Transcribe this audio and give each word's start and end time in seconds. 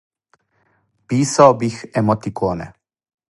Писао 1.07 1.53
бих 1.59 1.75
емотиконе! 2.01 2.67